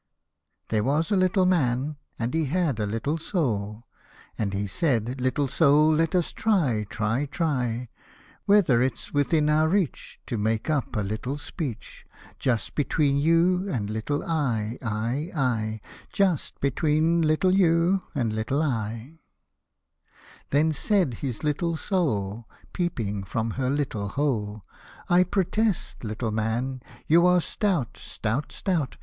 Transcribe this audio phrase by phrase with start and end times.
[0.69, 3.83] There was a little Man, and he had a little Soul,
[4.35, 7.87] And he said," Little Soul, let us try, try, try,
[8.45, 12.07] Whether it's within pur reach To make up a little Speech,
[12.39, 13.23] Just between little
[13.63, 15.81] you and little I, I, ;:I,.
[16.11, 19.19] Just between little you and little I!"—
[20.49, 24.63] Then said his httle Soul, Peeping from her little hole,
[25.09, 28.97] "I protest, little Man, you are stout, stout, stout.